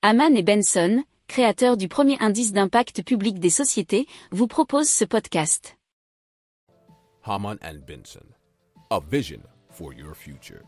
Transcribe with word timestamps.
Haman 0.00 0.36
et 0.36 0.44
Benson, 0.44 1.02
créateurs 1.26 1.76
du 1.76 1.88
premier 1.88 2.16
indice 2.20 2.52
d'impact 2.52 3.02
public 3.02 3.40
des 3.40 3.50
sociétés, 3.50 4.06
vous 4.30 4.46
proposent 4.46 4.88
ce 4.88 5.04
podcast. 5.04 5.76
Haman 7.24 7.56
and 7.64 7.80
Benson, 7.84 8.24
a 8.90 9.00
vision 9.10 9.40
for 9.70 9.92
your 9.92 10.14
future. 10.14 10.60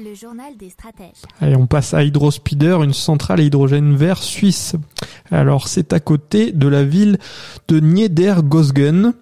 Le 0.00 0.14
journal 0.14 0.56
des 0.56 0.70
stratèges. 0.70 1.22
Allez, 1.40 1.54
on 1.54 1.68
passe 1.68 1.94
à 1.94 2.02
Hydrospeeder, 2.02 2.78
une 2.82 2.92
centrale 2.92 3.38
à 3.38 3.42
hydrogène 3.44 3.94
vert 3.94 4.20
suisse. 4.20 4.74
Alors, 5.30 5.68
c'est 5.68 5.92
à 5.92 6.00
côté 6.00 6.50
de 6.50 6.66
la 6.66 6.82
ville 6.82 7.18
de 7.68 7.78
Niedergosgen. 7.78 9.14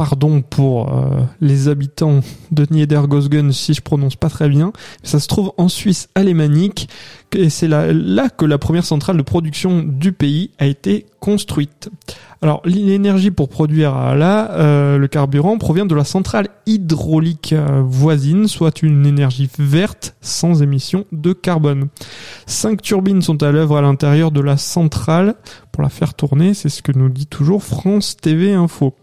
Pardon 0.00 0.40
pour 0.40 0.94
euh, 0.94 1.20
les 1.42 1.68
habitants 1.68 2.20
de 2.52 2.66
Niedergosgen 2.70 3.52
si 3.52 3.74
je 3.74 3.82
prononce 3.82 4.16
pas 4.16 4.30
très 4.30 4.48
bien. 4.48 4.72
Ça 5.02 5.20
se 5.20 5.28
trouve 5.28 5.52
en 5.58 5.68
Suisse 5.68 6.08
alémanique 6.14 6.88
et 7.36 7.50
c'est 7.50 7.68
là, 7.68 8.30
que 8.30 8.46
la 8.46 8.56
première 8.56 8.86
centrale 8.86 9.18
de 9.18 9.22
production 9.22 9.82
du 9.82 10.12
pays 10.12 10.52
a 10.58 10.64
été 10.64 11.04
construite. 11.20 11.90
Alors 12.40 12.62
l'énergie 12.64 13.30
pour 13.30 13.50
produire 13.50 14.14
là 14.14 14.50
euh, 14.52 14.96
le 14.96 15.06
carburant 15.06 15.58
provient 15.58 15.84
de 15.84 15.94
la 15.94 16.04
centrale 16.04 16.48
hydraulique 16.64 17.52
euh, 17.52 17.82
voisine, 17.84 18.48
soit 18.48 18.80
une 18.80 19.04
énergie 19.04 19.50
verte 19.58 20.16
sans 20.22 20.62
émission 20.62 21.04
de 21.12 21.34
carbone. 21.34 21.88
Cinq 22.46 22.82
turbines 22.82 23.22
sont 23.22 23.42
à 23.42 23.52
l'œuvre 23.52 23.76
à 23.76 23.82
l'intérieur 23.82 24.30
de 24.30 24.40
la 24.40 24.56
centrale 24.56 25.34
pour 25.72 25.82
la 25.82 25.88
faire 25.88 26.14
tourner, 26.14 26.54
c'est 26.54 26.68
ce 26.68 26.82
que 26.82 26.92
nous 26.92 27.08
dit 27.08 27.26
toujours 27.26 27.62
France 27.62 28.16
TV 28.16 28.52
Info. 28.52 28.94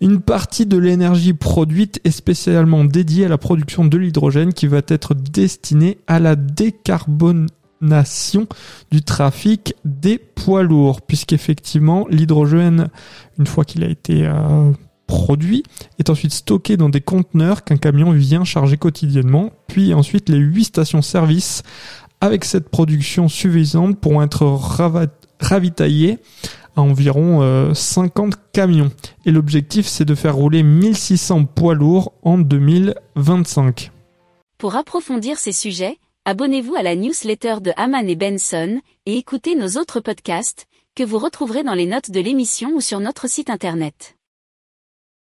Une 0.00 0.20
partie 0.20 0.66
de 0.66 0.78
l'énergie 0.78 1.34
produite 1.34 2.00
est 2.04 2.10
spécialement 2.10 2.84
dédiée 2.84 3.26
à 3.26 3.28
la 3.28 3.38
production 3.38 3.84
de 3.84 3.98
l'hydrogène 3.98 4.52
qui 4.52 4.66
va 4.66 4.80
être 4.86 5.14
destinée 5.14 5.98
à 6.06 6.20
la 6.20 6.36
décarbonation 6.36 8.46
du 8.90 9.02
trafic 9.02 9.74
des 9.84 10.18
poids 10.18 10.62
lourds, 10.62 11.02
puisqu'effectivement 11.02 12.06
l'hydrogène, 12.08 12.88
une 13.38 13.46
fois 13.46 13.64
qu'il 13.64 13.84
a 13.84 13.88
été 13.88 14.26
euh, 14.26 14.70
produit, 15.06 15.64
est 15.98 16.08
ensuite 16.08 16.32
stocké 16.32 16.76
dans 16.76 16.88
des 16.88 17.00
conteneurs 17.00 17.64
qu'un 17.64 17.76
camion 17.76 18.12
vient 18.12 18.44
charger 18.44 18.76
quotidiennement, 18.76 19.50
puis 19.66 19.92
ensuite 19.92 20.28
les 20.28 20.38
huit 20.38 20.64
stations-service 20.64 21.62
avec 22.22 22.44
cette 22.44 22.68
production 22.68 23.28
suffisante 23.28 23.98
pourront 23.98 24.22
être 24.22 24.46
ravitaillées 25.40 26.18
à 26.76 26.80
environ 26.80 27.74
50 27.74 28.32
euh, 28.32 28.36
camions. 28.52 28.92
Et 29.26 29.32
l'objectif, 29.32 29.86
c'est 29.86 30.04
de 30.04 30.14
faire 30.14 30.36
rouler 30.36 30.62
1600 30.62 31.46
poids 31.46 31.74
lourds 31.74 32.12
en 32.22 32.38
2025. 32.38 33.90
Pour 34.56 34.76
approfondir 34.76 35.36
ces 35.36 35.50
sujets, 35.50 35.98
abonnez-vous 36.24 36.76
à 36.76 36.84
la 36.84 36.94
newsletter 36.94 37.56
de 37.60 37.72
Haman 37.76 38.08
et 38.08 38.14
Benson 38.14 38.80
et 39.04 39.16
écoutez 39.16 39.56
nos 39.56 39.80
autres 39.80 39.98
podcasts 39.98 40.68
que 40.94 41.02
vous 41.02 41.18
retrouverez 41.18 41.64
dans 41.64 41.74
les 41.74 41.86
notes 41.86 42.12
de 42.12 42.20
l'émission 42.20 42.70
ou 42.76 42.80
sur 42.80 43.00
notre 43.00 43.28
site 43.28 43.50
internet. 43.50 44.16